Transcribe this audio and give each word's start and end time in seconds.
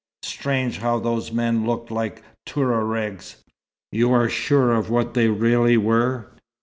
Strange 0.23 0.79
how 0.79 0.97
those 0.99 1.31
men 1.31 1.63
looked 1.67 1.91
like 1.91 2.23
Touaregs! 2.47 3.43
You 3.91 4.11
are 4.13 4.29
sure 4.29 4.73
of 4.73 4.89
what 4.89 5.13
they 5.13 5.27
really 5.27 5.77
were?" 5.77 6.31